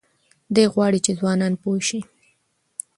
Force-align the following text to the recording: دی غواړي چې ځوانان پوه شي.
دی 0.55 0.65
غواړي 0.73 0.99
چې 1.05 1.11
ځوانان 1.19 1.53
پوه 1.61 1.79
شي. 1.87 1.99